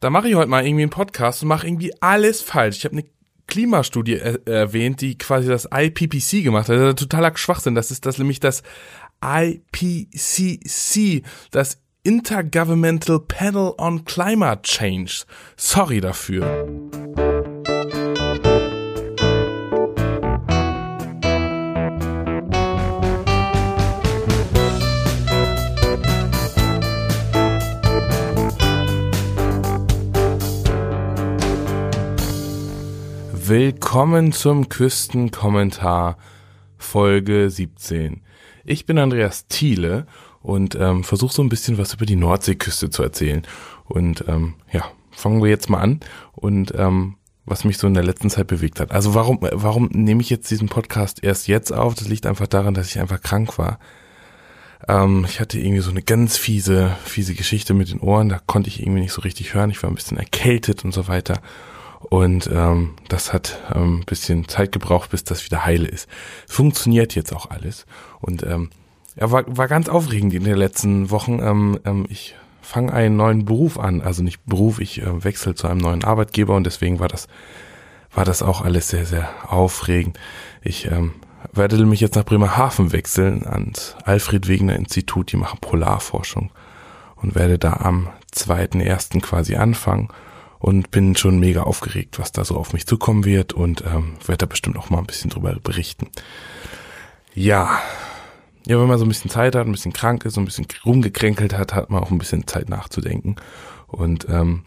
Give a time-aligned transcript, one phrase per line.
[0.00, 2.78] da mache ich heute mal irgendwie einen Podcast und mache irgendwie alles falsch.
[2.78, 3.04] Ich habe eine
[3.46, 6.76] Klimastudie er erwähnt, die quasi das IPPC gemacht hat.
[6.76, 7.74] Das ist totaler Schwachsinn.
[7.74, 8.62] Das ist das nämlich das
[9.22, 15.24] IPCC, das Intergovernmental Panel on Climate Change.
[15.56, 16.66] Sorry dafür.
[33.50, 36.18] Willkommen zum Küstenkommentar
[36.78, 38.20] Folge 17.
[38.64, 40.06] Ich bin Andreas Thiele
[40.40, 43.42] und ähm, versuche so ein bisschen was über die Nordseeküste zu erzählen.
[43.86, 45.98] Und ähm, ja, fangen wir jetzt mal an
[46.30, 48.92] und ähm, was mich so in der letzten Zeit bewegt hat.
[48.92, 51.96] Also warum, warum nehme ich jetzt diesen Podcast erst jetzt auf?
[51.96, 53.80] Das liegt einfach daran, dass ich einfach krank war.
[54.86, 58.28] Ähm, ich hatte irgendwie so eine ganz fiese, fiese Geschichte mit den Ohren.
[58.28, 59.70] Da konnte ich irgendwie nicht so richtig hören.
[59.70, 61.40] Ich war ein bisschen erkältet und so weiter.
[62.00, 66.08] Und ähm, das hat ähm, bisschen Zeit gebraucht, bis das wieder heile ist.
[66.48, 67.86] Funktioniert jetzt auch alles.
[68.20, 68.70] Und ähm,
[69.16, 71.40] ja, war, war ganz aufregend in den letzten Wochen.
[71.40, 74.00] Ähm, ähm, ich fange einen neuen Beruf an.
[74.00, 77.28] Also nicht Beruf, ich äh, wechsle zu einem neuen Arbeitgeber und deswegen war das,
[78.14, 80.18] war das auch alles sehr, sehr aufregend.
[80.62, 81.12] Ich ähm,
[81.52, 86.50] werde mich jetzt nach Bremerhaven wechseln ans Alfred Wegener Institut, die machen Polarforschung
[87.16, 90.08] und werde da am zweiten ersten quasi anfangen
[90.60, 94.38] und bin schon mega aufgeregt, was da so auf mich zukommen wird und ähm, werde
[94.38, 96.08] da bestimmt auch mal ein bisschen drüber berichten.
[97.34, 97.80] Ja,
[98.66, 100.66] ja, wenn man so ein bisschen Zeit hat, ein bisschen krank ist, so ein bisschen
[100.84, 103.36] rumgekränkelt hat, hat man auch ein bisschen Zeit nachzudenken.
[103.86, 104.64] Und ähm,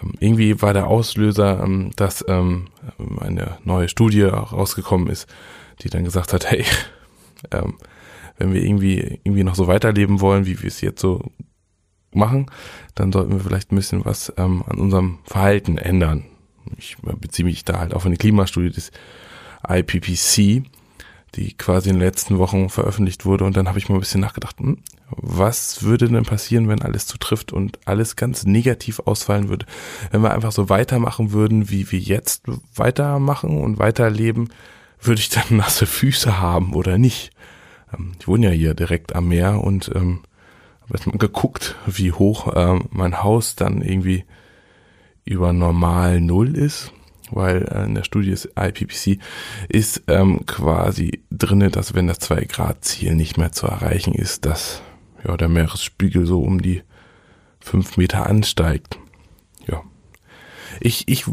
[0.00, 2.68] ähm irgendwie war der Auslöser, ähm, dass ähm,
[3.20, 5.28] eine neue Studie rausgekommen ist,
[5.82, 6.64] die dann gesagt hat, hey,
[7.50, 7.76] ähm,
[8.38, 11.30] wenn wir irgendwie irgendwie noch so weiterleben wollen, wie wir es jetzt so
[12.12, 12.46] machen,
[12.94, 16.24] dann sollten wir vielleicht ein bisschen was ähm, an unserem Verhalten ändern.
[16.76, 18.92] Ich beziehe mich da halt auf eine Klimastudie des
[19.68, 20.64] IPPC,
[21.34, 23.44] die quasi in den letzten Wochen veröffentlicht wurde.
[23.44, 24.78] Und dann habe ich mal ein bisschen nachgedacht, hm,
[25.10, 29.66] was würde denn passieren, wenn alles zutrifft und alles ganz negativ ausfallen würde?
[30.10, 34.50] Wenn wir einfach so weitermachen würden, wie wir jetzt weitermachen und weiterleben,
[35.00, 37.30] würde ich dann nasse Füße haben oder nicht?
[37.96, 40.20] Ähm, ich wohne ja hier direkt am Meer und ähm,
[40.92, 44.24] habe geguckt, wie hoch ähm, mein Haus dann irgendwie
[45.24, 46.92] über normal Null ist,
[47.30, 49.20] weil äh, in der Studie des IPPC
[49.68, 54.46] ist ähm, quasi drinne, dass wenn das 2 Grad Ziel nicht mehr zu erreichen ist,
[54.46, 54.82] dass
[55.24, 56.82] ja der Meeresspiegel so um die
[57.60, 58.98] fünf Meter ansteigt.
[59.66, 59.82] Ja.
[60.80, 61.24] Ich, ich,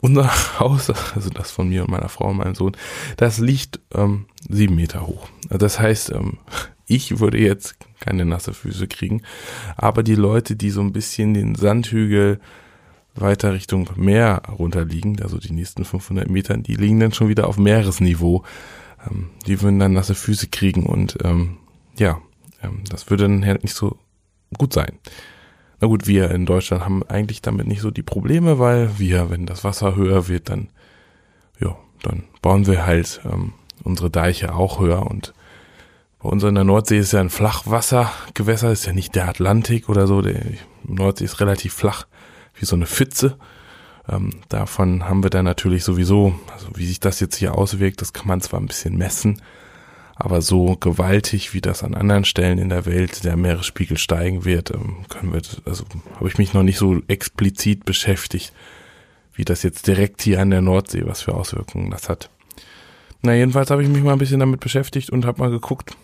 [0.00, 0.30] unser
[0.60, 2.76] Haus, also das von mir und meiner Frau und meinem Sohn,
[3.16, 5.28] das liegt ähm, sieben Meter hoch.
[5.48, 6.38] Das heißt, ähm,
[6.86, 9.22] ich würde jetzt keine nasse Füße kriegen.
[9.76, 12.40] Aber die Leute, die so ein bisschen den Sandhügel
[13.14, 17.58] weiter Richtung Meer runterliegen, also die nächsten 500 Metern, die liegen dann schon wieder auf
[17.58, 18.42] Meeresniveau.
[19.08, 21.58] Ähm, die würden dann nasse Füße kriegen und ähm,
[21.96, 22.20] ja,
[22.62, 23.98] ähm, das würde dann halt nicht so
[24.56, 24.98] gut sein.
[25.80, 29.46] Na gut, wir in Deutschland haben eigentlich damit nicht so die Probleme, weil wir, wenn
[29.46, 30.68] das Wasser höher wird, dann
[31.60, 33.52] ja, dann bauen wir halt ähm,
[33.84, 35.34] unsere Deiche auch höher und
[36.22, 40.06] bei uns in der Nordsee ist ja ein Flachwassergewässer, ist ja nicht der Atlantik oder
[40.06, 40.22] so.
[40.22, 40.40] Der
[40.84, 42.06] Nordsee ist relativ flach,
[42.54, 43.36] wie so eine Pfütze.
[44.08, 48.12] Ähm, davon haben wir dann natürlich sowieso, also wie sich das jetzt hier auswirkt, das
[48.12, 49.42] kann man zwar ein bisschen messen,
[50.14, 54.70] aber so gewaltig, wie das an anderen Stellen in der Welt der Meeresspiegel steigen wird,
[54.70, 58.52] ähm, können wir, also habe ich mich noch nicht so explizit beschäftigt,
[59.34, 62.30] wie das jetzt direkt hier an der Nordsee, was für Auswirkungen das hat.
[63.22, 65.96] Na, jedenfalls habe ich mich mal ein bisschen damit beschäftigt und habe mal geguckt,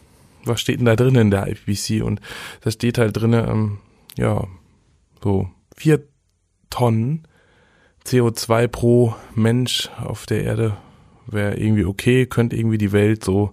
[0.44, 2.02] was steht denn da drin in der IPCC?
[2.02, 2.20] Und
[2.62, 3.78] da steht halt drin, ähm,
[4.16, 4.46] ja,
[5.22, 6.04] so vier
[6.70, 7.26] Tonnen
[8.04, 10.76] CO2 pro Mensch auf der Erde
[11.26, 13.52] wäre irgendwie okay, könnte irgendwie die Welt so,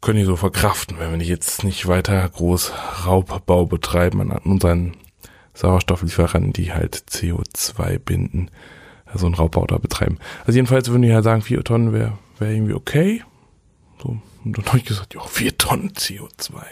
[0.00, 2.72] können die so verkraften, wenn wir nicht jetzt nicht weiter groß
[3.06, 4.96] Raubbau betreiben an unseren
[5.54, 8.50] Sauerstofflieferanten, die halt CO2 binden,
[9.12, 10.18] also einen Raubbau da betreiben.
[10.40, 13.22] Also jedenfalls würden die halt sagen, vier Tonnen wäre wär irgendwie okay.
[14.02, 16.62] So und dann habe ich gesagt, ja, vier Tonnen CO2.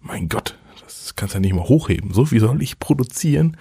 [0.00, 2.12] Mein Gott, das kannst du ja nicht mal hochheben.
[2.12, 3.56] So viel soll ich produzieren.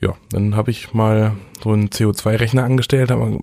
[0.00, 3.40] Ja, dann habe ich mal so einen CO2-Rechner angestellt, habe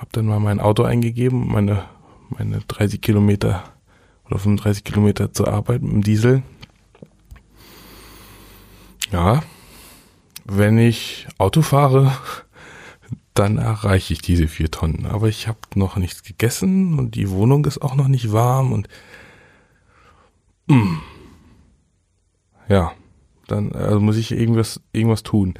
[0.00, 1.84] hab dann mal mein Auto eingegeben, meine,
[2.28, 3.64] meine 30 Kilometer
[4.26, 6.42] oder 35 Kilometer zur Arbeit mit dem Diesel.
[9.10, 9.42] Ja,
[10.48, 12.12] wenn ich Auto fahre,
[13.34, 15.06] dann erreiche ich diese vier Tonnen.
[15.06, 18.88] Aber ich habe noch nichts gegessen und die Wohnung ist auch noch nicht warm und
[20.66, 20.76] mh.
[20.76, 21.00] Mm.
[22.68, 22.92] ja,
[23.46, 25.54] dann also muss ich irgendwas, irgendwas tun.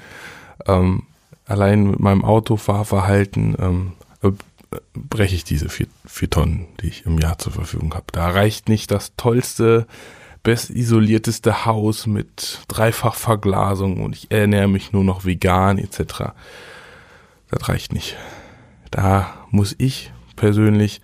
[0.66, 1.04] Ähm,
[1.44, 3.92] allein mit meinem Autofahrverhalten ähm,
[4.22, 4.32] äh,
[4.94, 8.06] breche ich diese vier, vier Tonnen, die ich im Jahr zur Verfügung habe.
[8.12, 9.86] Da reicht nicht das tollste,
[10.42, 16.32] bestisolierteste Haus mit Dreifachverglasung und ich ernähre mich nur noch vegan etc.
[17.50, 18.16] Das reicht nicht.
[18.90, 21.00] Da muss ich persönlich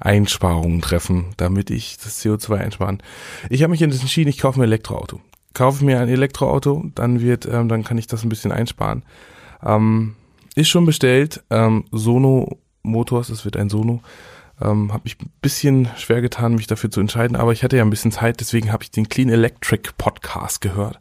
[0.00, 3.02] Einsparungen treffen, damit ich das CO2 einsparen.
[3.50, 5.20] Ich habe mich entschieden, ich kaufe mir ein Elektroauto.
[5.54, 9.02] Kaufe mir ein Elektroauto, dann wird, ähm, dann kann ich das ein bisschen einsparen.
[9.64, 10.14] Ähm,
[10.54, 11.42] ist schon bestellt.
[11.50, 14.02] Ähm, Sono Motors, es wird ein Sono.
[14.60, 17.84] Ähm, habe mich ein bisschen schwer getan, mich dafür zu entscheiden, aber ich hatte ja
[17.84, 20.98] ein bisschen Zeit, deswegen habe ich den Clean Electric Podcast gehört.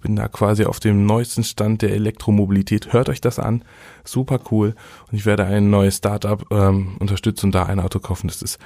[0.00, 2.92] Bin da quasi auf dem neuesten Stand der Elektromobilität.
[2.92, 3.64] Hört euch das an.
[4.04, 4.76] Super cool.
[5.10, 8.28] Und ich werde ein neues Startup ähm, unterstützen und da ein Auto kaufen.
[8.28, 8.60] Das ist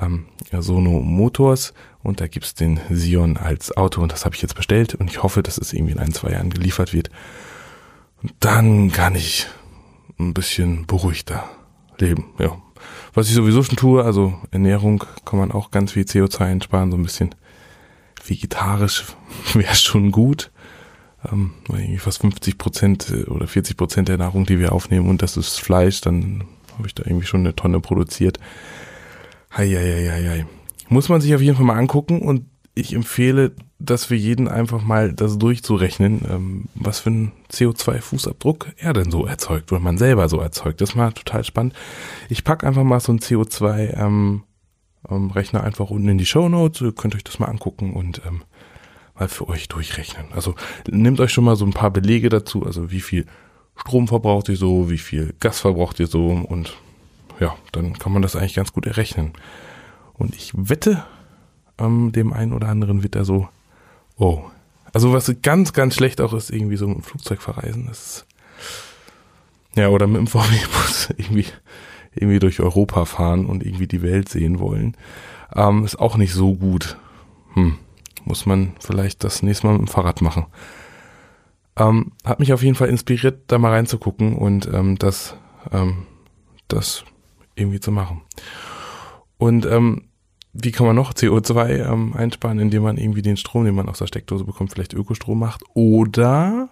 [0.00, 4.42] ähm, ja, Sono Motors und da gibt's den Sion als Auto und das habe ich
[4.42, 7.10] jetzt bestellt und ich hoffe, dass es irgendwie in ein, zwei Jahren geliefert wird.
[8.22, 9.46] Und dann kann ich
[10.18, 11.44] ein bisschen beruhigter
[11.98, 12.56] leben, ja.
[13.14, 16.96] Was ich sowieso schon tue, also Ernährung kann man auch ganz viel CO2 einsparen, so
[16.96, 17.34] ein bisschen
[18.24, 19.04] vegetarisch
[19.54, 20.50] wäre schon gut.
[21.30, 25.22] Ähm, irgendwie fast 50 Prozent äh, oder 40 Prozent der Nahrung, die wir aufnehmen und
[25.22, 26.44] das ist Fleisch, dann
[26.76, 28.38] habe ich da irgendwie schon eine Tonne produziert.
[29.56, 30.46] Heieieiei.
[30.88, 32.44] Muss man sich auf jeden Fall mal angucken und
[32.76, 38.92] ich empfehle, das für jeden einfach mal das durchzurechnen, ähm, was für einen CO2-Fußabdruck er
[38.92, 40.80] denn so erzeugt oder man selber so erzeugt.
[40.80, 41.74] Das ist mal total spannend.
[42.28, 44.42] Ich pack einfach mal so einen CO2 ähm,
[45.08, 46.82] ähm, einfach unten in die Show Notes.
[46.82, 48.42] Ihr könnt euch das mal angucken und ähm,
[49.18, 50.26] mal für euch durchrechnen.
[50.34, 50.54] Also
[50.86, 53.24] nehmt euch schon mal so ein paar Belege dazu, also wie viel
[53.74, 56.76] Strom verbraucht ihr so, wie viel Gas verbraucht ihr so und
[57.40, 59.32] ja, dann kann man das eigentlich ganz gut errechnen.
[60.14, 61.04] Und ich wette,
[61.78, 63.48] ähm, dem einen oder anderen wird er so,
[64.18, 64.42] oh.
[64.92, 67.86] Also was ganz, ganz schlecht auch ist, irgendwie so mit dem Flugzeug verreisen.
[67.88, 68.26] Das ist,
[69.74, 71.46] ja, oder mit dem VW-Bus irgendwie,
[72.14, 74.96] irgendwie durch Europa fahren und irgendwie die Welt sehen wollen.
[75.54, 76.96] Ähm, ist auch nicht so gut.
[77.54, 77.78] Hm,
[78.24, 80.46] muss man vielleicht das nächste Mal mit dem Fahrrad machen.
[81.76, 85.36] Ähm, hat mich auf jeden Fall inspiriert, da mal reinzugucken und ähm, das,
[85.70, 86.06] ähm,
[86.68, 87.04] das
[87.54, 88.22] irgendwie zu machen.
[89.36, 90.04] Und ähm,
[90.62, 93.98] wie kann man noch CO2 ähm, einsparen, indem man irgendwie den Strom, den man aus
[93.98, 95.62] der Steckdose bekommt, vielleicht Ökostrom macht?
[95.74, 96.68] Oder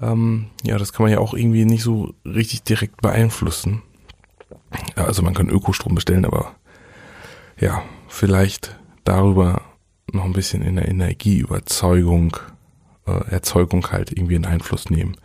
[0.00, 3.82] ähm, ja, das kann man ja auch irgendwie nicht so richtig direkt beeinflussen.
[4.96, 6.54] Also man kann Ökostrom bestellen, aber
[7.58, 9.62] ja, vielleicht darüber
[10.12, 12.36] noch ein bisschen in der Energieüberzeugung,
[13.06, 15.16] äh, Erzeugung halt irgendwie einen Einfluss nehmen.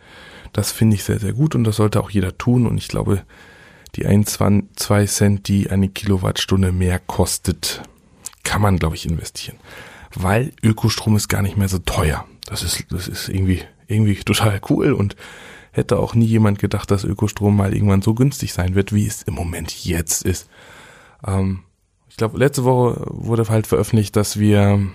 [0.52, 3.22] Das finde ich sehr, sehr gut und das sollte auch jeder tun und ich glaube,
[3.96, 4.38] die 1,
[4.76, 7.82] 2 Cent, die eine Kilowattstunde mehr kostet,
[8.42, 9.58] kann man, glaube ich, investieren.
[10.14, 12.26] Weil Ökostrom ist gar nicht mehr so teuer.
[12.46, 15.16] Das ist, das ist irgendwie, irgendwie total cool und
[15.72, 19.22] hätte auch nie jemand gedacht, dass Ökostrom mal irgendwann so günstig sein wird, wie es
[19.22, 20.48] im Moment jetzt ist.
[21.26, 21.60] Ähm,
[22.08, 24.86] ich glaube, letzte Woche wurde halt veröffentlicht, dass wir,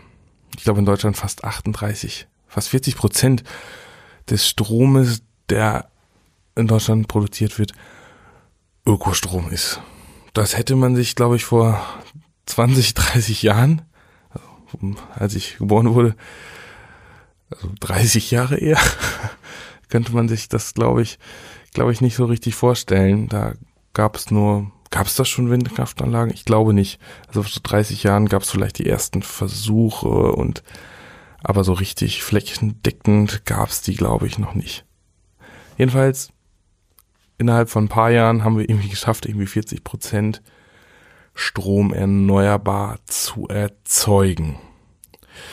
[0.55, 3.43] ich glaube, in Deutschland fast 38, fast 40 Prozent
[4.29, 5.89] des Stromes, der
[6.55, 7.73] in Deutschland produziert wird,
[8.89, 9.81] Ökostrom ist.
[10.33, 11.81] Das hätte man sich, glaube ich, vor
[12.45, 13.83] 20, 30 Jahren,
[15.15, 16.15] als ich geboren wurde,
[17.51, 18.79] also 30 Jahre eher,
[19.89, 21.19] könnte man sich das, glaube ich,
[21.73, 23.27] glaube ich, nicht so richtig vorstellen.
[23.27, 23.53] Da
[23.93, 26.33] gab es nur, gab es das schon Windkraftanlagen?
[26.33, 26.99] Ich glaube nicht.
[27.27, 30.63] Also vor 30 Jahren gab es vielleicht die ersten Versuche und
[31.41, 34.85] aber so richtig flächendeckend gab es die, glaube ich, noch nicht.
[35.77, 36.33] Jedenfalls
[37.39, 40.41] innerhalb von ein paar Jahren haben wir irgendwie geschafft, irgendwie 40 Prozent
[41.33, 44.57] Strom erneuerbar zu erzeugen.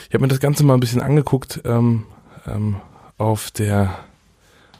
[0.09, 2.05] Ich habe mir das Ganze mal ein bisschen angeguckt ähm,
[2.47, 2.77] ähm,
[3.19, 3.99] auf der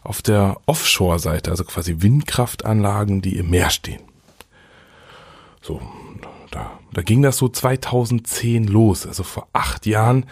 [0.03, 4.03] auf der Offshore-Seite, also quasi Windkraftanlagen, die im Meer stehen.
[5.61, 5.83] So,
[6.53, 9.05] da, da ging das so 2010 los.
[9.05, 10.27] Also vor acht Jahren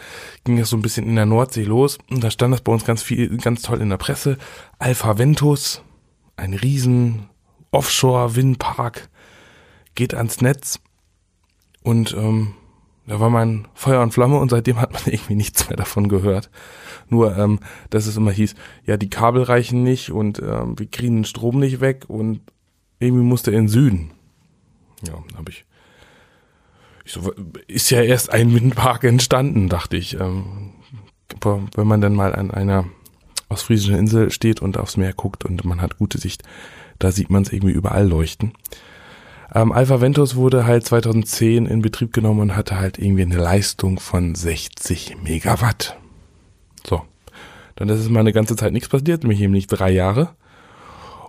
[0.45, 1.99] ging das so ein bisschen in der Nordsee los.
[2.09, 4.39] Und da stand das bei uns ganz viel, ganz toll in der Presse.
[4.79, 5.83] Alpha Ventus,
[6.37, 7.29] ein riesen
[7.71, 9.09] Offshore-Windpark
[9.95, 10.81] geht ans Netz
[11.83, 12.55] und ähm,
[13.07, 16.51] da war mein Feuer und Flamme und seitdem hat man irgendwie nichts mehr davon gehört.
[17.09, 17.61] Nur, ähm,
[17.91, 18.55] dass es immer hieß,
[18.87, 22.41] ja, die Kabel reichen nicht und ähm, wir kriegen den Strom nicht weg und
[22.99, 24.11] irgendwie musste er in den Süden.
[25.07, 25.67] Ja, habe ich.
[27.05, 27.31] Ich so,
[27.67, 30.19] ist ja erst ein Windpark entstanden, dachte ich.
[30.19, 30.73] Ähm,
[31.43, 32.87] wenn man dann mal an einer
[33.49, 36.43] ostfriesischen Insel steht und aufs Meer guckt und man hat gute Sicht,
[36.99, 38.53] da sieht man es irgendwie überall leuchten.
[39.55, 44.01] Ähm, Alpha Ventus wurde halt 2010 in Betrieb genommen und hatte halt irgendwie eine Leistung
[44.01, 45.97] von 60 Megawatt.
[46.87, 47.03] So.
[47.77, 50.35] Dann ist es mal eine ganze Zeit nichts passiert, nämlich eben nicht drei Jahre.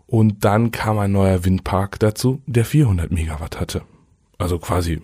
[0.07, 3.81] Und dann kam ein neuer Windpark dazu, der 400 Megawatt hatte.
[4.38, 5.01] Also quasi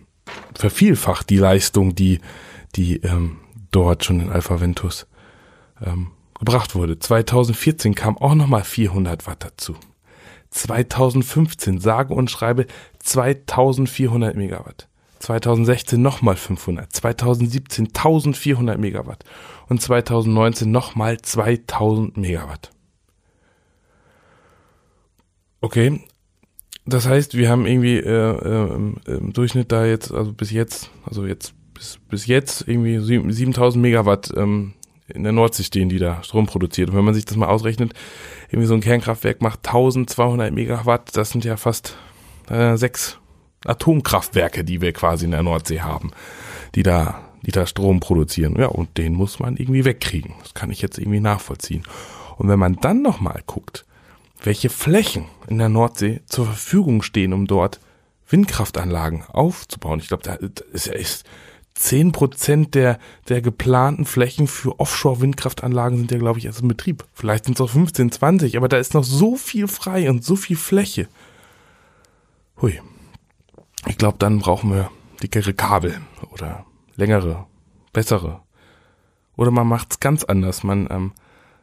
[0.53, 2.19] vervielfacht die Leistung, die,
[2.75, 3.37] die ähm,
[3.71, 5.07] dort schon in Alpha Ventus
[5.83, 6.97] ähm, gebracht wurde.
[6.97, 9.75] 2014 kam auch nochmal 400 Watt dazu.
[10.49, 12.65] 2015 sage und schreibe
[12.99, 14.87] 2400 Megawatt.
[15.19, 19.23] 2016 nochmal 500, 2017 1400 Megawatt
[19.69, 22.71] und 2019 nochmal 2000 Megawatt.
[25.61, 26.01] Okay,
[26.87, 28.73] das heißt, wir haben irgendwie äh, äh,
[29.05, 34.33] im, Durchschnitt da jetzt, also bis jetzt, also jetzt bis, bis jetzt irgendwie 7000 Megawatt
[34.35, 34.73] ähm,
[35.13, 36.89] in der Nordsee stehen, die da Strom produziert.
[36.89, 37.93] Und wenn man sich das mal ausrechnet,
[38.49, 41.97] irgendwie so ein Kernkraftwerk macht 1200 Megawatt, das sind ja fast
[42.49, 43.17] äh, sechs
[43.65, 46.11] Atomkraftwerke, die wir quasi in der Nordsee haben,
[46.75, 48.55] die da, die da Strom produzieren.
[48.57, 50.33] Ja, und den muss man irgendwie wegkriegen.
[50.41, 51.83] Das kann ich jetzt irgendwie nachvollziehen.
[52.37, 53.85] Und wenn man dann nochmal guckt,
[54.43, 57.79] welche Flächen in der Nordsee zur Verfügung stehen, um dort
[58.31, 59.99] Windkraftanlagen aufzubauen.
[59.99, 61.25] Ich glaube, da ist, ist
[61.81, 67.05] zehn Prozent der, der geplanten Flächen für Offshore-Windkraftanlagen sind ja, glaube ich, erst in Betrieb.
[67.13, 70.35] Vielleicht sind es auch 15, 20, aber da ist noch so viel frei und so
[70.35, 71.07] viel Fläche.
[72.61, 72.79] Hui.
[73.87, 74.91] Ich glaube, dann brauchen wir
[75.23, 75.99] dickere Kabel
[76.31, 77.47] oder längere,
[77.93, 78.41] bessere.
[79.35, 80.63] Oder man macht es ganz anders.
[80.63, 81.13] Man, ähm,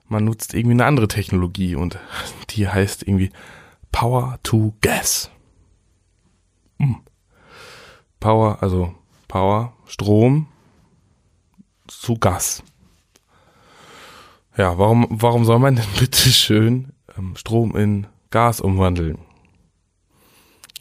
[0.09, 1.99] man nutzt irgendwie eine andere Technologie und
[2.51, 3.31] die heißt irgendwie
[3.93, 5.31] Power to Gas.
[6.81, 6.97] Hm.
[8.19, 8.98] Power, also
[9.29, 10.49] Power, Strom
[11.87, 12.63] zu Gas.
[14.57, 19.19] Ja, warum, warum soll man denn bitte schön ähm, Strom in Gas umwandeln?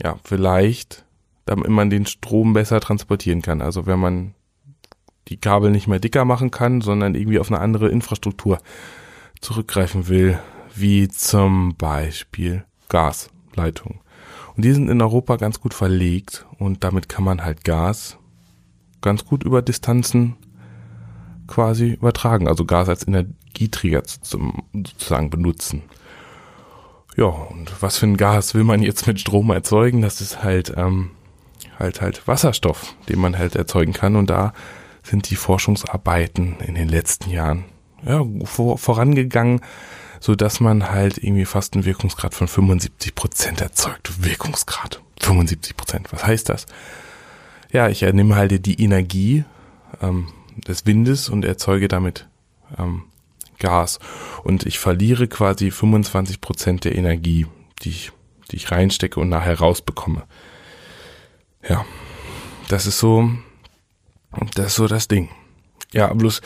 [0.01, 1.05] Ja, vielleicht,
[1.45, 3.61] damit man den Strom besser transportieren kann.
[3.61, 4.33] Also wenn man
[5.27, 8.59] die Kabel nicht mehr dicker machen kann, sondern irgendwie auf eine andere Infrastruktur
[9.41, 10.39] zurückgreifen will,
[10.73, 13.99] wie zum Beispiel Gasleitungen.
[14.55, 18.17] Und die sind in Europa ganz gut verlegt und damit kann man halt Gas
[19.01, 20.35] ganz gut über Distanzen
[21.47, 25.83] quasi übertragen, also Gas als Energieträger sozusagen benutzen.
[27.15, 30.01] Ja, und was für ein Gas will man jetzt mit Strom erzeugen?
[30.01, 31.11] Das ist halt, ähm,
[31.79, 34.15] halt, halt Wasserstoff, den man halt erzeugen kann.
[34.15, 34.53] Und da
[35.01, 37.65] sind die Forschungsarbeiten in den letzten Jahren
[38.05, 39.61] ja, vor, vorangegangen,
[40.19, 44.23] so dass man halt irgendwie fast einen Wirkungsgrad von 75 Prozent erzeugt.
[44.23, 46.13] Wirkungsgrad 75 Prozent.
[46.13, 46.67] Was heißt das?
[47.71, 49.43] Ja, ich nehme halt die Energie
[50.01, 52.27] ähm, des Windes und erzeuge damit
[52.77, 53.03] ähm,
[53.59, 53.99] Gas.
[54.43, 57.47] Und ich verliere quasi 25 Prozent der Energie,
[57.81, 58.11] die ich,
[58.51, 60.23] die ich reinstecke und nachher rausbekomme.
[61.67, 61.85] Ja,
[62.69, 63.29] das ist so,
[64.55, 65.29] das ist so das Ding.
[65.91, 66.41] Ja, bloß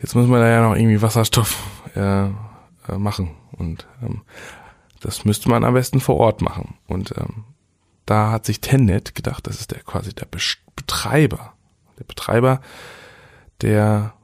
[0.00, 1.62] jetzt muss man da ja noch irgendwie Wasserstoff
[1.94, 2.30] äh, äh,
[2.98, 4.22] machen und ähm,
[5.00, 6.74] das müsste man am besten vor Ort machen.
[6.86, 7.44] Und ähm,
[8.06, 11.54] da hat sich Tennet gedacht, das ist der quasi der Betreiber,
[11.98, 12.60] der Betreiber
[13.60, 14.14] der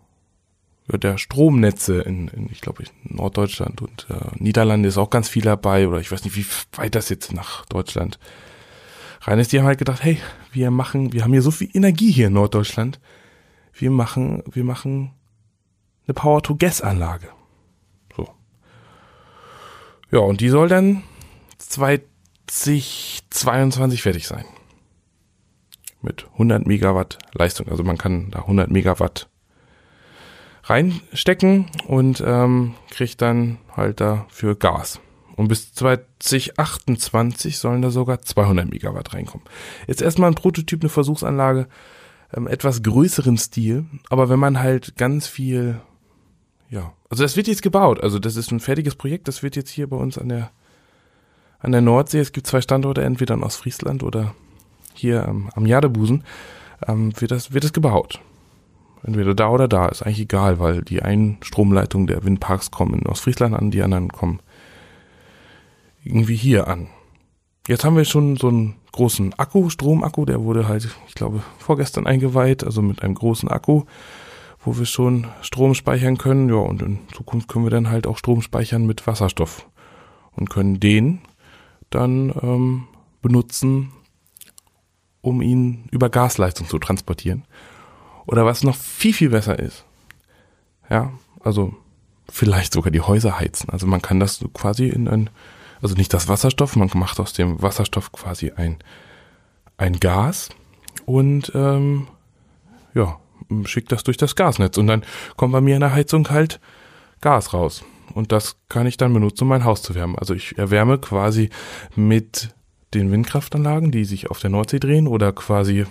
[0.88, 5.88] der Stromnetze in, in ich glaube Norddeutschland und äh, Niederlande ist auch ganz viel dabei
[5.88, 6.44] oder ich weiß nicht, wie
[6.76, 8.18] weit das jetzt nach Deutschland
[9.22, 9.52] rein ist.
[9.52, 10.18] Die haben halt gedacht, hey,
[10.52, 13.00] wir machen, wir haben hier so viel Energie hier in Norddeutschland,
[13.72, 15.12] wir machen, wir machen
[16.06, 17.28] eine Power-to-Gas-Anlage.
[18.16, 18.28] So.
[20.10, 21.04] Ja, und die soll dann
[22.46, 24.44] 2022 fertig sein.
[26.00, 27.68] Mit 100 Megawatt Leistung.
[27.68, 29.28] Also man kann da 100 Megawatt
[30.64, 35.00] reinstecken und ähm, kriegt dann halt dafür Gas.
[35.36, 39.46] Und bis 2028 sollen da sogar 200 Megawatt reinkommen.
[39.86, 41.68] Jetzt erstmal ein Prototyp, eine Versuchsanlage,
[42.34, 43.86] ähm, etwas größeren Stil.
[44.08, 45.80] Aber wenn man halt ganz viel,
[46.68, 48.02] ja, also das wird jetzt gebaut.
[48.02, 49.28] Also das ist ein fertiges Projekt.
[49.28, 50.50] Das wird jetzt hier bei uns an der
[51.62, 52.18] an der Nordsee.
[52.18, 54.34] Es gibt zwei Standorte, entweder in Ostfriesland oder
[54.94, 56.24] hier ähm, am Jadebusen.
[56.86, 58.20] Ähm, wird das wird das gebaut.
[59.04, 63.06] Entweder da oder da, ist eigentlich egal, weil die einen Stromleitungen der Windparks kommen in
[63.06, 64.40] Ostfriesland an, die anderen kommen
[66.04, 66.88] irgendwie hier an.
[67.66, 72.06] Jetzt haben wir schon so einen großen Akku, Stromakku, der wurde halt, ich glaube, vorgestern
[72.06, 73.84] eingeweiht, also mit einem großen Akku,
[74.64, 76.48] wo wir schon Strom speichern können.
[76.48, 79.66] Ja, und in Zukunft können wir dann halt auch Strom speichern mit Wasserstoff
[80.36, 81.20] und können den
[81.94, 82.88] dann ähm,
[83.20, 83.92] benutzen,
[85.20, 87.44] um ihn über Gasleistung zu transportieren.
[88.26, 89.84] Oder was noch viel, viel besser ist.
[90.90, 91.74] Ja, also
[92.28, 93.70] vielleicht sogar die Häuser heizen.
[93.70, 95.30] Also man kann das quasi in ein
[95.82, 98.76] also nicht das Wasserstoff, man macht aus dem Wasserstoff quasi ein,
[99.76, 100.50] ein Gas
[101.04, 102.06] und ähm,
[102.94, 103.18] ja,
[103.64, 105.02] schicke das durch das Gasnetz und dann
[105.36, 106.60] kommt bei mir in der Heizung halt
[107.20, 107.84] Gas raus.
[108.14, 110.16] Und das kann ich dann benutzen, um mein Haus zu wärmen.
[110.18, 111.50] Also ich erwärme quasi
[111.96, 112.54] mit
[112.94, 115.86] den Windkraftanlagen, die sich auf der Nordsee drehen oder quasi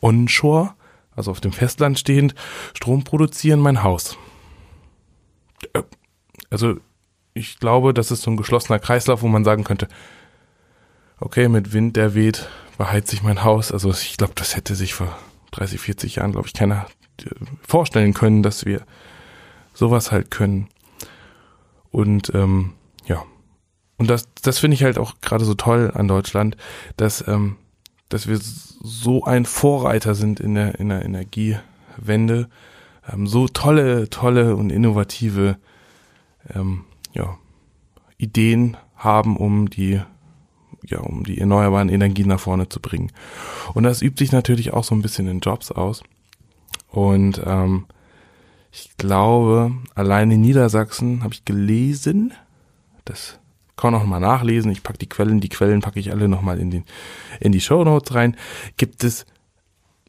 [0.00, 0.74] onshore,
[1.14, 2.34] also auf dem Festland stehend,
[2.74, 4.16] Strom produzieren mein Haus.
[5.74, 5.82] Äh,
[6.48, 6.76] also
[7.34, 9.88] ich glaube, das ist so ein geschlossener Kreislauf, wo man sagen könnte,
[11.20, 12.48] okay, mit Wind, der weht,
[12.78, 13.72] beheizt sich mein Haus.
[13.72, 15.16] Also ich glaube, das hätte sich vor
[15.52, 16.86] 30, 40 Jahren, glaube ich, keiner
[17.20, 17.30] äh,
[17.66, 18.82] vorstellen können, dass wir
[19.74, 20.68] sowas halt können.
[21.90, 22.72] Und ähm,
[23.06, 23.24] ja,
[23.96, 26.56] und das, das finde ich halt auch gerade so toll an Deutschland,
[26.96, 27.56] dass, ähm,
[28.08, 32.48] dass wir so ein Vorreiter sind in der, in der Energiewende,
[33.12, 35.58] ähm, so tolle, tolle und innovative
[36.54, 37.36] ähm, ja,
[38.16, 40.00] Ideen haben, um die
[40.86, 43.12] ja, um die erneuerbaren Energien nach vorne zu bringen.
[43.74, 46.02] Und das übt sich natürlich auch so ein bisschen in Jobs aus.
[46.88, 47.86] Und ähm,
[48.72, 52.32] ich glaube, allein in Niedersachsen habe ich gelesen,
[53.04, 53.38] das
[53.76, 56.70] kann auch mal nachlesen, ich packe die Quellen, die Quellen packe ich alle nochmal in,
[56.70, 56.84] den,
[57.40, 58.36] in die Show Notes rein,
[58.76, 59.26] gibt es,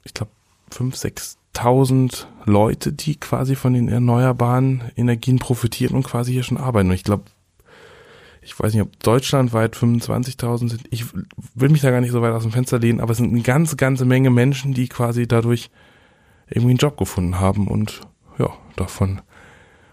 [0.04, 0.32] ich glaube,
[0.72, 6.90] 5.000, 6.000 Leute, die quasi von den erneuerbaren Energien profitieren und quasi hier schon arbeiten.
[6.90, 7.24] Und ich glaube,
[8.42, 10.84] ich weiß nicht, ob deutschlandweit 25.000 sind.
[10.90, 11.06] Ich
[11.54, 13.42] will mich da gar nicht so weit aus dem Fenster lehnen, aber es sind eine
[13.42, 15.70] ganze, ganze Menge Menschen, die quasi dadurch
[16.48, 18.02] irgendwie einen Job gefunden haben und
[18.38, 19.22] ja, davon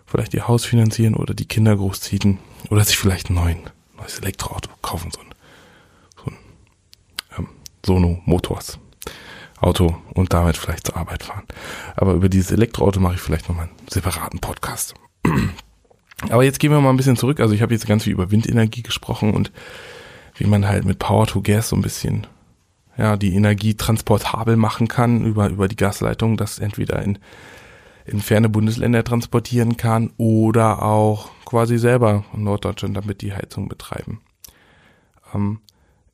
[0.07, 2.39] vielleicht ihr Haus finanzieren oder die Kinder großziehen
[2.71, 3.59] oder sich vielleicht ein neuen,
[3.97, 5.35] neues Elektroauto kaufen, so ein,
[6.17, 6.37] so ein
[7.39, 7.49] ähm,
[7.85, 8.79] Sono Motors
[9.61, 11.45] Auto und damit vielleicht zur Arbeit fahren.
[11.97, 14.95] Aber über dieses Elektroauto mache ich vielleicht nochmal einen separaten Podcast.
[16.31, 17.41] Aber jetzt gehen wir mal ein bisschen zurück.
[17.41, 19.53] Also ich habe jetzt ganz viel über Windenergie gesprochen und
[20.37, 22.27] wie man halt mit Power to Gas so ein bisschen
[22.97, 27.19] ja die Energie transportabel machen kann über über die Gasleitung, das entweder in
[28.09, 34.21] in ferne Bundesländer transportieren kann oder auch quasi selber in Norddeutschland damit die Heizung betreiben.
[35.35, 35.61] Ähm,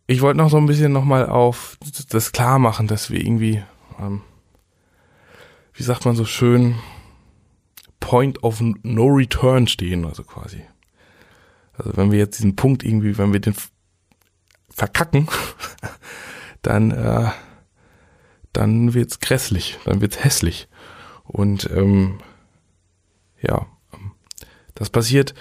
[0.06, 1.78] ich wollte noch so ein bisschen nochmal auf
[2.10, 3.62] das klar machen, dass wir irgendwie,
[3.98, 4.20] ähm,
[5.72, 6.76] wie sagt man so schön,
[8.00, 10.62] Point of No Return stehen, also quasi.
[11.72, 13.54] Also wenn wir jetzt diesen Punkt irgendwie, wenn wir den
[14.68, 15.28] verkacken,
[16.62, 17.30] dann, äh,
[18.52, 20.68] dann wird's grässlich, dann wird's hässlich.
[21.24, 22.18] Und ähm,
[23.40, 23.66] ja,
[24.74, 25.34] das passiert.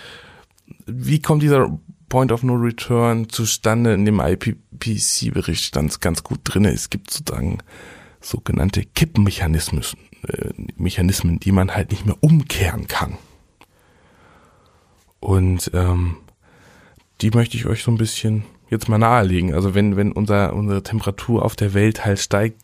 [0.86, 3.94] Wie kommt dieser Point of No Return zustande?
[3.94, 6.66] In dem IPPC-Bericht stand es ganz gut drin.
[6.66, 7.60] Es gibt sozusagen
[8.22, 9.84] sogenannte Kippmechanismen,
[10.28, 13.18] äh, Mechanismen, die man halt nicht mehr umkehren kann.
[15.20, 16.18] Und ähm,
[17.22, 19.54] die möchte ich euch so ein bisschen jetzt mal nahelegen.
[19.54, 22.62] Also wenn, wenn unser, unsere Temperatur auf der Welt halt steigt,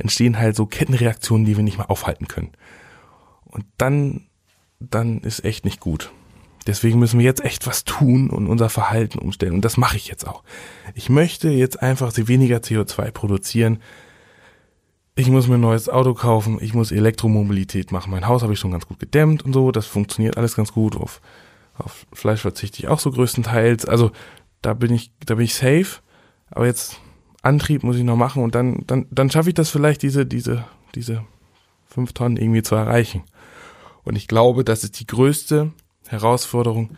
[0.00, 2.52] entstehen halt so Kettenreaktionen, die wir nicht mehr aufhalten können.
[3.44, 4.26] Und dann,
[4.78, 6.12] dann ist echt nicht gut.
[6.66, 9.54] Deswegen müssen wir jetzt echt was tun und unser Verhalten umstellen.
[9.54, 10.42] Und das mache ich jetzt auch.
[10.94, 13.78] Ich möchte jetzt einfach weniger CO2 produzieren.
[15.16, 16.58] Ich muss mir ein neues Auto kaufen.
[16.60, 18.10] Ich muss Elektromobilität machen.
[18.10, 19.72] Mein Haus habe ich schon ganz gut gedämmt und so.
[19.72, 20.96] Das funktioniert alles ganz gut.
[20.96, 21.20] Auf,
[21.74, 23.86] auf Fleisch verzichte ich auch so größtenteils.
[23.86, 24.12] Also
[24.60, 26.00] da bin ich, da bin ich safe.
[26.50, 27.00] Aber jetzt
[27.42, 30.64] Antrieb muss ich noch machen und dann, dann, dann schaffe ich das vielleicht, diese, diese,
[30.94, 31.24] diese
[31.86, 33.22] fünf Tonnen irgendwie zu erreichen.
[34.04, 35.72] Und ich glaube, das ist die größte
[36.08, 36.96] Herausforderung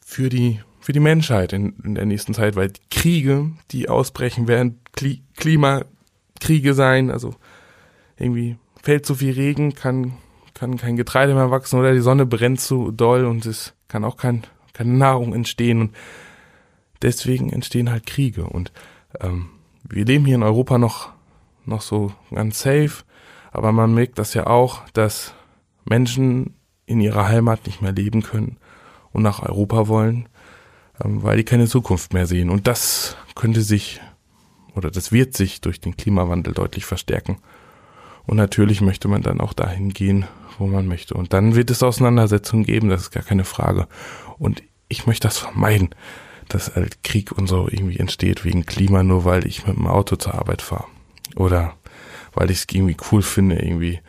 [0.00, 4.48] für die, für die Menschheit in, in der nächsten Zeit, weil die Kriege, die ausbrechen
[4.48, 7.34] werden, Kli Klimakriege sein, also
[8.16, 10.14] irgendwie fällt zu viel Regen, kann,
[10.54, 14.16] kann kein Getreide mehr wachsen oder die Sonne brennt zu doll und es kann auch
[14.16, 15.96] kein, keine Nahrung entstehen und
[17.02, 18.72] deswegen entstehen halt Kriege und
[19.20, 19.50] ähm,
[19.88, 21.10] wir leben hier in Europa noch,
[21.66, 23.04] noch so ganz safe,
[23.52, 25.34] aber man merkt das ja auch, dass
[25.84, 26.54] Menschen
[26.86, 28.56] in ihrer Heimat nicht mehr leben können
[29.12, 30.28] und nach Europa wollen,
[31.02, 32.50] ähm, weil die keine Zukunft mehr sehen.
[32.50, 34.00] Und das könnte sich
[34.74, 37.38] oder das wird sich durch den Klimawandel deutlich verstärken.
[38.26, 40.26] Und natürlich möchte man dann auch dahin gehen,
[40.58, 41.14] wo man möchte.
[41.14, 43.88] Und dann wird es Auseinandersetzungen geben, das ist gar keine Frage.
[44.38, 45.90] Und ich möchte das vermeiden,
[46.54, 50.16] dass halt Krieg und so irgendwie entsteht wegen Klima, nur weil ich mit dem Auto
[50.16, 50.86] zur Arbeit fahre.
[51.36, 51.74] Oder
[52.34, 54.00] weil ich es irgendwie cool finde, irgendwie,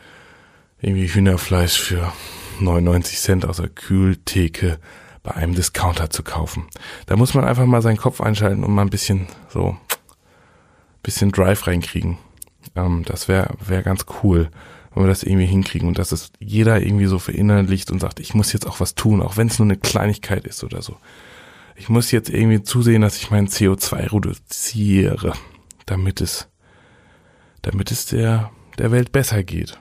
[0.80, 2.12] irgendwie Hühnerfleisch für
[2.60, 4.78] 99 Cent aus der Kühltheke
[5.22, 6.66] bei einem Discounter zu kaufen.
[7.06, 9.76] Da muss man einfach mal seinen Kopf einschalten und mal ein bisschen so,
[11.02, 12.18] bisschen Drive reinkriegen.
[12.74, 14.50] Ähm, das wäre wär ganz cool,
[14.94, 18.34] wenn wir das irgendwie hinkriegen und dass es jeder irgendwie so verinnerlicht und sagt, ich
[18.34, 20.96] muss jetzt auch was tun, auch wenn es nur eine Kleinigkeit ist oder so.
[21.76, 25.32] Ich muss jetzt irgendwie zusehen, dass ich mein CO2 reduziere,
[25.86, 26.48] damit es,
[27.62, 29.78] damit es der, der Welt besser geht.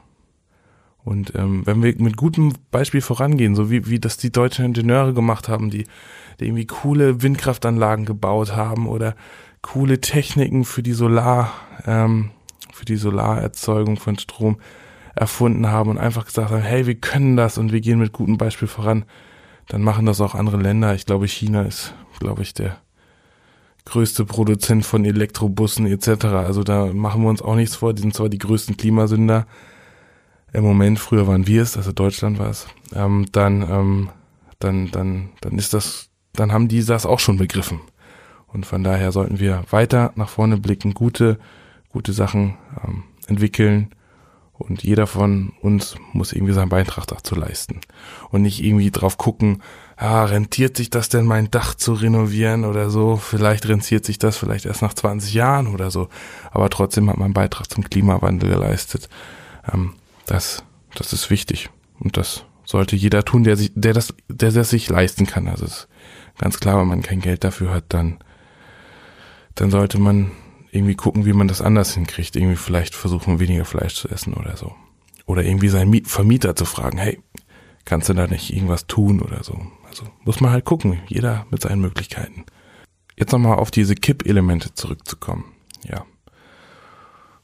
[1.04, 5.14] Und ähm, wenn wir mit gutem Beispiel vorangehen, so wie, wie das die deutschen Ingenieure
[5.14, 5.86] gemacht haben, die,
[6.40, 9.16] die irgendwie coole Windkraftanlagen gebaut haben oder
[9.62, 11.54] coole Techniken für die Solar,
[11.86, 12.32] ähm,
[12.72, 14.58] für die Solarerzeugung von Strom
[15.16, 18.38] erfunden haben und einfach gesagt haben, hey, wir können das und wir gehen mit gutem
[18.38, 19.06] Beispiel voran,
[19.72, 20.94] dann machen das auch andere Länder.
[20.96, 22.76] Ich glaube, China ist, glaube ich, der
[23.86, 26.26] größte Produzent von Elektrobussen etc.
[26.26, 27.94] Also da machen wir uns auch nichts vor.
[27.94, 29.48] Die sind zwar die größten Klimasünder
[30.52, 34.10] im Moment, früher waren wir es, also Deutschland war es, ähm, dann, ähm,
[34.60, 37.80] dann, dann, dann ist das, dann haben die das auch schon begriffen.
[38.48, 41.40] Und von daher sollten wir weiter nach vorne blicken, gute,
[41.88, 43.96] gute Sachen ähm, entwickeln
[44.62, 47.82] und jeder von uns muss irgendwie seinen Beitrag dazu leisten.
[48.30, 49.62] Und nicht irgendwie drauf gucken,
[49.98, 53.18] ah, rentiert sich das denn, mein Dach zu renovieren oder so?
[53.18, 56.10] Vielleicht rentiert sich das vielleicht erst nach 20 Jahren oder so.
[56.52, 59.10] Aber trotzdem hat man Beitrag zum Klimawandel geleistet.
[59.72, 59.94] Ähm,
[60.26, 60.64] das,
[60.96, 61.70] das ist wichtig.
[62.00, 65.48] Und das sollte jeder tun, der sich, der das, der das sich leisten kann.
[65.48, 65.88] Also ist
[66.38, 68.18] ganz klar, wenn man kein Geld dafür hat, dann,
[69.56, 70.32] dann sollte man
[70.72, 72.36] irgendwie gucken, wie man das anders hinkriegt.
[72.36, 74.74] Irgendwie vielleicht versuchen, weniger Fleisch zu essen oder so.
[75.26, 77.20] Oder irgendwie seinen Vermieter zu fragen, hey,
[77.86, 79.60] kannst du da nicht irgendwas tun oder so.
[79.88, 82.46] Also muss man halt gucken, jeder mit seinen Möglichkeiten.
[83.18, 85.46] Jetzt nochmal auf diese Kippelemente zurückzukommen.
[85.84, 86.06] Ja.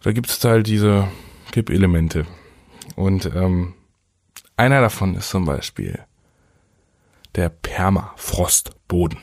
[0.01, 1.07] Da gibt es halt diese
[1.51, 2.25] Kippelemente.
[2.95, 3.73] Und ähm,
[4.55, 5.99] einer davon ist zum Beispiel
[7.35, 9.19] der Permafrostboden.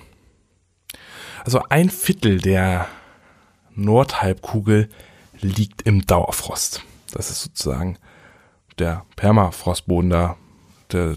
[1.45, 2.87] Also ein Viertel der
[3.75, 4.89] Nordhalbkugel
[5.41, 6.83] liegt im Dauerfrost.
[7.13, 7.99] Das ist sozusagen
[8.79, 10.37] der Permafrostboden da.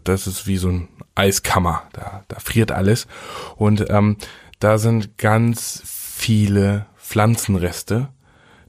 [0.03, 1.83] Das ist wie so ein Eiskammer.
[1.93, 3.07] Da, da friert alles.
[3.55, 4.17] Und ähm,
[4.59, 8.09] da sind ganz viele Pflanzenreste,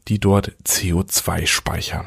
[0.09, 2.07] die dort CO2 speichern.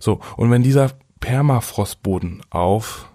[0.00, 3.08] So, und wenn dieser Permafrostboden auf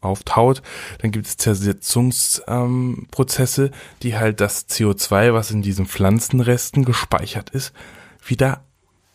[0.00, 0.62] auftaut,
[1.00, 7.72] dann gibt es Zersetzungsprozesse, ähm, die halt das CO2, was in diesen Pflanzenresten gespeichert ist,
[8.24, 8.62] wieder,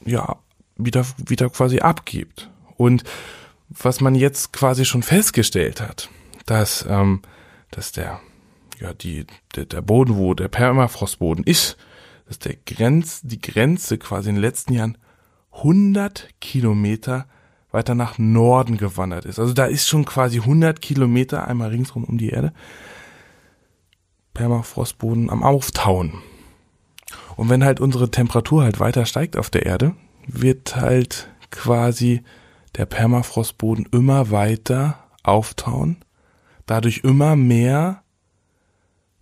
[0.05, 0.37] ja,
[0.77, 2.49] wieder, wieder quasi abgibt.
[2.77, 3.03] Und
[3.69, 6.09] was man jetzt quasi schon festgestellt hat,
[6.45, 7.21] dass, ähm,
[7.71, 8.21] dass der,
[8.79, 11.77] ja, die, der, der Boden, wo der Permafrostboden ist,
[12.27, 14.97] dass der Grenz, die Grenze quasi in den letzten Jahren
[15.53, 17.27] 100 Kilometer
[17.71, 19.39] weiter nach Norden gewandert ist.
[19.39, 22.53] Also da ist schon quasi 100 Kilometer einmal ringsrum um die Erde.
[24.33, 26.21] Permafrostboden am Auftauen.
[27.35, 29.95] Und wenn halt unsere Temperatur halt weiter steigt auf der Erde,
[30.27, 32.21] wird halt quasi
[32.75, 35.97] der Permafrostboden immer weiter auftauen,
[36.65, 38.03] dadurch immer mehr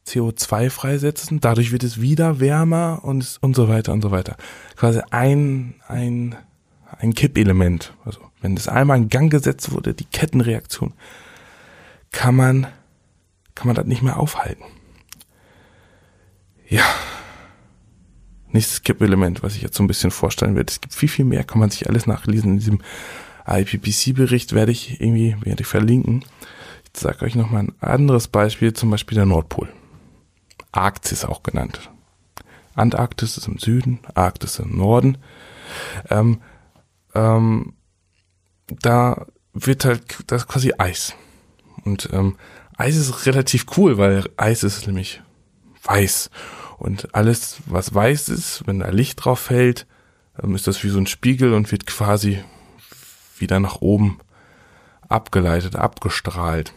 [0.08, 4.38] CO2 freisetzen, dadurch wird es wieder wärmer und, und so weiter und so weiter.
[4.76, 6.36] Quasi ein, ein,
[7.00, 7.94] ein Kippelement.
[8.06, 10.94] Also wenn das einmal in Gang gesetzt wurde, die Kettenreaktion,
[12.12, 12.68] kann man,
[13.56, 14.64] kann man das nicht mehr aufhalten.
[16.68, 16.84] Ja.
[18.52, 20.72] Nächstes Kippelement, was ich jetzt so ein bisschen vorstellen werde.
[20.72, 22.54] Es gibt viel, viel mehr, kann man sich alles nachlesen.
[22.54, 22.82] In diesem
[23.48, 26.26] IPPC-Bericht werde ich irgendwie, werde ich verlinken.
[26.94, 29.70] Ich sage euch nochmal ein anderes Beispiel, zum Beispiel der Nordpol.
[30.72, 31.92] Arktis auch genannt.
[32.76, 35.18] Antarktis ist im Süden, Arktis im Norden.
[36.10, 36.40] Ähm,
[37.14, 37.74] ähm,
[38.68, 41.16] da wird halt das quasi Eis.
[41.84, 42.38] Und ähm,
[42.78, 45.22] Eis ist relativ cool, weil Eis ist nämlich
[45.84, 46.30] weiß.
[46.78, 49.86] Und alles, was weiß ist, wenn da Licht drauf fällt,
[50.42, 52.44] ähm, ist das wie so ein Spiegel und wird quasi
[53.38, 54.20] wieder nach oben
[55.08, 56.74] abgeleitet, abgestrahlt.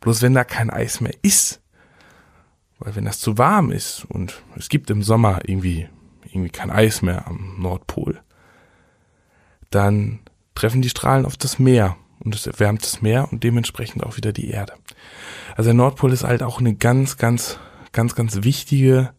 [0.00, 1.62] Bloß wenn da kein Eis mehr ist,
[2.78, 5.88] weil wenn das zu warm ist und es gibt im Sommer irgendwie,
[6.26, 8.20] irgendwie kein Eis mehr am Nordpol,
[9.74, 10.20] dann
[10.54, 14.32] treffen die Strahlen auf das Meer und es erwärmt das Meer und dementsprechend auch wieder
[14.32, 14.74] die Erde.
[15.56, 17.58] Also der Nordpol ist halt auch eine ganz, ganz,
[17.92, 19.10] ganz, ganz wichtige,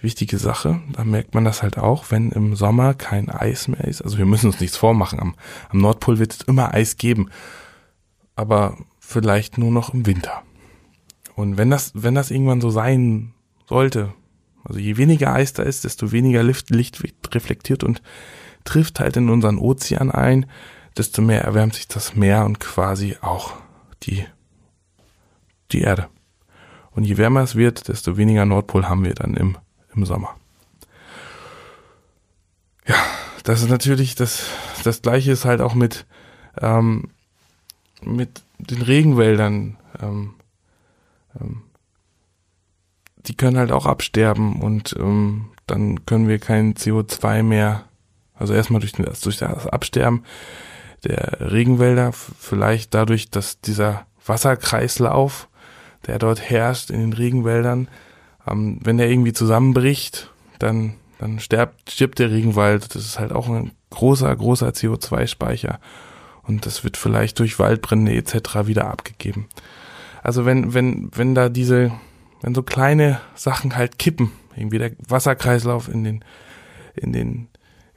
[0.00, 0.80] wichtige Sache.
[0.92, 4.02] Da merkt man das halt auch, wenn im Sommer kein Eis mehr ist.
[4.02, 5.20] Also wir müssen uns nichts vormachen.
[5.20, 5.34] Am,
[5.68, 7.30] am Nordpol wird es immer Eis geben.
[8.36, 10.42] Aber vielleicht nur noch im Winter.
[11.34, 13.34] Und wenn das, wenn das irgendwann so sein
[13.68, 14.12] sollte,
[14.64, 17.00] also je weniger Eis da ist, desto weniger Licht, Licht
[17.34, 18.02] reflektiert und
[18.64, 20.46] trifft halt in unseren Ozean ein,
[20.96, 23.54] desto mehr erwärmt sich das Meer und quasi auch
[24.02, 24.26] die,
[25.72, 26.08] die Erde.
[26.92, 29.56] Und je wärmer es wird, desto weniger Nordpol haben wir dann im,
[29.94, 30.34] im Sommer.
[32.86, 32.96] Ja,
[33.44, 34.46] das ist natürlich das,
[34.82, 36.06] das gleiche ist halt auch mit,
[36.60, 37.10] ähm,
[38.02, 39.76] mit den Regenwäldern.
[40.02, 40.34] Ähm,
[41.40, 41.62] ähm,
[43.26, 47.84] die können halt auch absterben und ähm, dann können wir kein CO2 mehr
[48.40, 50.24] Also erstmal durch, den, durch das Absterben
[51.04, 55.48] der Regenwälder, vielleicht dadurch, dass dieser Wasserkreislauf,
[56.06, 57.88] der dort herrscht in den Regenwäldern,
[58.48, 62.94] ähm, wenn der irgendwie zusammenbricht, dann, dann stirbt, stirbt der Regenwald.
[62.94, 65.78] Das ist halt auch ein großer, großer CO2-Speicher.
[66.42, 68.66] Und das wird vielleicht durch Waldbrände etc.
[68.66, 69.48] wieder abgegeben.
[70.22, 71.92] Also wenn, wenn, wenn da diese,
[72.40, 76.24] wenn so kleine Sachen halt kippen, irgendwie der Wasserkreislauf in den,
[76.94, 77.48] in den,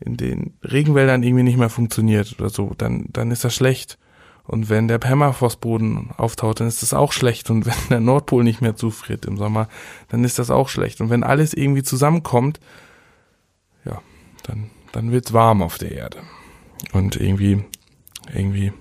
[0.04, 3.98] in den Regenwäldern irgendwie nicht mehr funktioniert oder so, dann, dann ist das schlecht.
[4.46, 7.50] Und wenn der Permafrostboden auftaucht, dann ist das auch schlecht.
[7.50, 9.70] Und wenn der Nordpol nicht mehr zufriert im Sommer,
[10.10, 11.00] dann ist das auch schlecht.
[11.00, 12.60] Und wenn alles irgendwie zusammenkommt,
[13.86, 14.02] ja,
[14.44, 16.18] dann, dann wird's warm auf der Erde.
[16.92, 17.64] Und irgendwie,
[18.34, 18.74] irgendwie,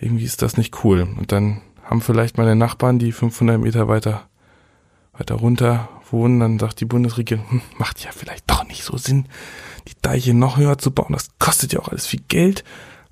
[0.00, 1.06] irgendwie ist das nicht cool.
[1.18, 4.28] Und dann haben vielleicht meine Nachbarn, die 500 Meter weiter,
[5.12, 9.26] weiter runter wohnen, dann sagt die Bundesregierung, hm, macht ja vielleicht doch nicht so Sinn,
[9.88, 11.12] die Deiche noch höher zu bauen.
[11.12, 12.64] Das kostet ja auch alles viel Geld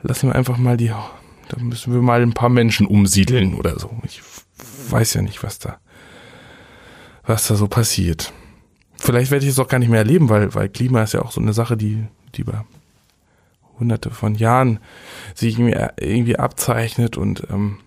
[0.06, 3.90] lassen wir einfach mal die, da müssen wir mal ein paar Menschen umsiedeln oder so.
[4.04, 4.22] Ich
[4.90, 5.78] weiß ja nicht, was da,
[7.24, 8.32] was da so passiert.
[8.98, 11.32] Vielleicht werde ich es auch gar nicht mehr erleben, weil, weil Klima ist ja auch
[11.32, 12.04] so eine Sache, die,
[12.35, 12.64] die über
[13.78, 14.78] hunderte von Jahren
[15.35, 17.78] sich irgendwie, irgendwie abzeichnet und ähm,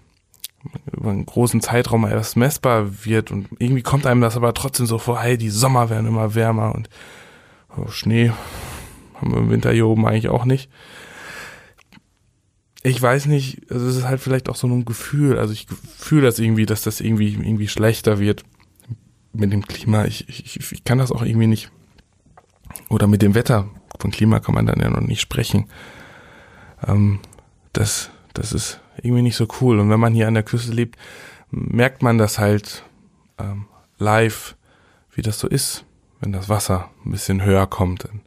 [0.91, 4.97] über einen großen Zeitraum erst messbar wird und irgendwie kommt einem das aber trotzdem so
[4.97, 6.89] vor, hey, die Sommer werden immer wärmer und
[7.77, 8.31] oh, Schnee
[9.15, 10.69] haben wir im Winter hier oben eigentlich auch nicht
[12.83, 15.67] ich weiß nicht, also es ist halt vielleicht auch so ein Gefühl, also ich
[15.97, 18.43] fühle das irgendwie, dass das irgendwie, irgendwie schlechter wird
[19.33, 20.05] mit dem Klima.
[20.05, 21.71] Ich, ich, ich kann das auch irgendwie nicht.
[22.89, 23.69] Oder mit dem Wetter.
[23.99, 25.67] Von Klima kann man dann ja noch nicht sprechen.
[26.87, 27.19] Ähm,
[27.73, 29.79] das, das ist irgendwie nicht so cool.
[29.79, 30.97] Und wenn man hier an der Küste lebt,
[31.51, 32.83] merkt man das halt
[33.37, 33.65] ähm,
[33.97, 34.55] live,
[35.13, 35.85] wie das so ist,
[36.19, 38.05] wenn das Wasser ein bisschen höher kommt.
[38.05, 38.21] Dann,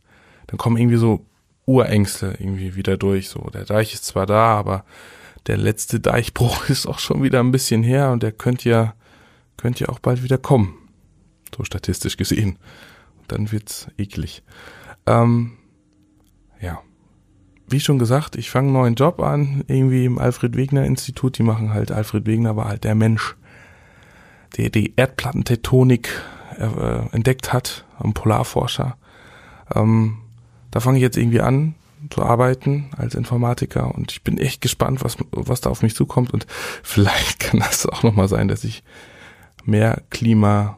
[0.49, 1.25] dann kommen irgendwie so
[1.67, 3.29] Urängste irgendwie wieder durch.
[3.29, 4.85] So, der Deich ist zwar da, aber
[5.47, 8.95] der letzte Deichbruch ist auch schon wieder ein bisschen her und der könnte ja,
[9.57, 10.75] könnte ja auch bald wieder kommen.
[11.57, 12.59] So statistisch gesehen.
[13.19, 14.43] Und dann wird's eklig.
[15.07, 15.53] Ähm,
[16.61, 16.81] ja.
[17.73, 21.39] Wie schon gesagt, ich fange einen neuen Job an, irgendwie im Alfred Wegener Institut.
[21.39, 23.35] Die machen halt, Alfred Wegener war halt der Mensch,
[24.59, 26.09] der die Erdplattentektonik
[26.59, 28.99] äh, entdeckt hat, ein Polarforscher.
[29.75, 30.19] Ähm,
[30.71, 31.75] da fange ich jetzt irgendwie an
[32.11, 36.35] zu arbeiten als Informatiker und ich bin echt gespannt, was, was da auf mich zukommt
[36.35, 36.47] und
[36.83, 38.83] vielleicht kann das auch nochmal sein, dass ich
[39.65, 40.77] mehr Klima,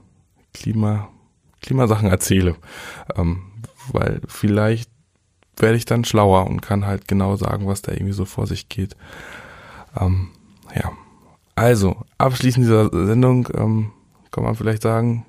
[0.52, 1.08] Klima,
[1.60, 2.54] Klimasachen erzähle,
[3.16, 3.42] ähm,
[3.90, 4.93] weil vielleicht
[5.58, 8.68] werde ich dann schlauer und kann halt genau sagen, was da irgendwie so vor sich
[8.68, 8.96] geht.
[9.98, 10.30] Ähm,
[10.74, 10.92] ja,
[11.54, 13.92] also abschließend dieser Sendung ähm,
[14.30, 15.24] kann man vielleicht sagen,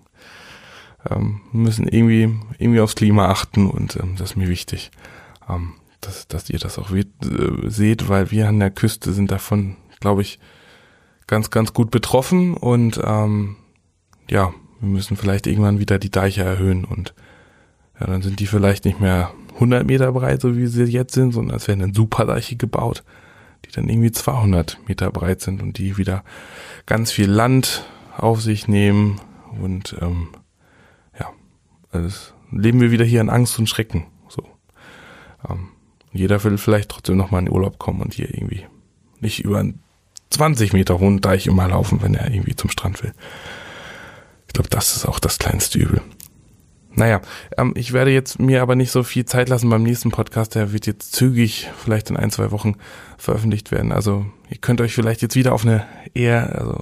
[1.10, 4.92] ähm, müssen irgendwie, irgendwie aufs Klima achten und ähm, das ist mir wichtig,
[5.48, 7.06] ähm, dass, dass ihr das auch äh,
[7.66, 10.40] seht, weil wir an der Küste sind davon, glaube ich,
[11.28, 13.56] ganz, ganz gut betroffen und ähm,
[14.30, 17.14] ja, wir müssen vielleicht irgendwann wieder die Deiche erhöhen und
[18.00, 21.34] ja, dann sind die vielleicht nicht mehr 100 Meter breit, so wie sie jetzt sind,
[21.34, 23.04] sondern es werden dann Superdeiche gebaut,
[23.66, 26.24] die dann irgendwie 200 Meter breit sind und die wieder
[26.86, 27.86] ganz viel Land
[28.18, 29.20] auf sich nehmen
[29.60, 30.30] und ähm,
[31.96, 34.06] also leben wir wieder hier in Angst und Schrecken.
[34.28, 34.44] So.
[35.50, 35.70] Ähm,
[36.12, 38.66] jeder will vielleicht trotzdem nochmal in den Urlaub kommen und hier irgendwie
[39.20, 39.82] nicht über einen
[40.30, 43.14] 20 Meter hohen Deich immer laufen, wenn er irgendwie zum Strand will.
[44.48, 46.02] Ich glaube, das ist auch das kleinste Übel.
[46.96, 47.22] Naja,
[47.58, 50.56] ähm, ich werde jetzt mir aber nicht so viel Zeit lassen beim nächsten Podcast.
[50.56, 52.76] Der wird jetzt zügig, vielleicht in ein, zwei Wochen
[53.18, 53.92] veröffentlicht werden.
[53.92, 56.82] Also ihr könnt euch vielleicht jetzt wieder auf eine eher also,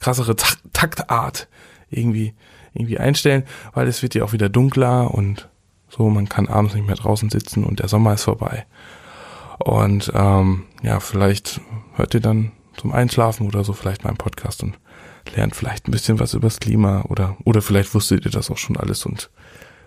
[0.00, 0.34] krassere
[0.72, 1.48] Taktart
[1.90, 2.34] irgendwie
[2.72, 5.48] irgendwie einstellen, weil es wird ja auch wieder dunkler und
[5.88, 8.64] so, man kann abends nicht mehr draußen sitzen und der Sommer ist vorbei.
[9.58, 11.60] Und ähm, ja, vielleicht
[11.94, 14.78] hört ihr dann zum Einschlafen oder so vielleicht meinen Podcast und
[15.34, 18.76] lernt vielleicht ein bisschen was übers Klima oder oder vielleicht wusstet ihr das auch schon
[18.76, 19.30] alles und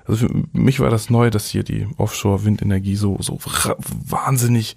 [0.06, 4.76] also für mich war das neu, dass hier die Offshore-Windenergie so, so ra wahnsinnig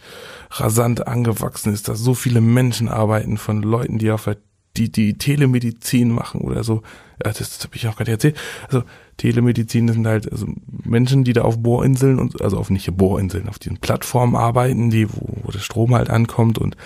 [0.51, 4.29] rasant angewachsen ist, dass so viele Menschen arbeiten von Leuten, die auf
[4.77, 6.83] die, die Telemedizin machen oder so.
[7.25, 8.37] Ja, das, das habe ich auch gerade erzählt.
[8.69, 8.85] Also
[9.17, 10.47] Telemedizin sind halt also
[10.85, 15.11] Menschen, die da auf Bohrinseln und also auf nicht Bohrinseln, auf diesen Plattformen arbeiten, die
[15.13, 16.77] wo, wo der Strom halt ankommt und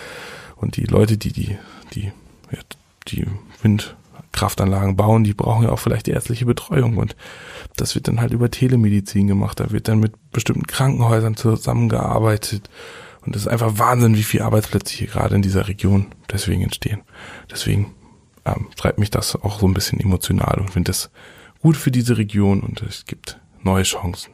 [0.56, 1.58] und die Leute, die die
[1.94, 2.12] die
[2.52, 2.58] ja,
[3.08, 3.26] die
[3.62, 7.16] Windkraftanlagen bauen, die brauchen ja auch vielleicht die ärztliche Betreuung und
[7.76, 9.60] das wird dann halt über Telemedizin gemacht.
[9.60, 12.68] Da wird dann mit bestimmten Krankenhäusern zusammengearbeitet
[13.24, 17.02] und es ist einfach Wahnsinn, wie viele Arbeitsplätze hier gerade in dieser Region deswegen entstehen.
[17.50, 17.94] Deswegen
[18.44, 21.10] ähm, treibt mich das auch so ein bisschen emotional und finde das
[21.60, 24.32] gut für diese Region und es gibt neue Chancen.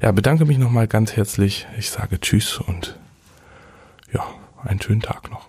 [0.00, 1.66] ja, bedanke mich nochmal ganz herzlich.
[1.76, 2.98] Ich sage Tschüss und
[4.12, 4.24] ja,
[4.62, 5.47] einen schönen Tag noch.